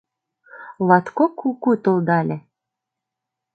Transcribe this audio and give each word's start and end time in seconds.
Латкок 0.87 1.31
куку 1.39 1.71
толдале. 1.83 2.37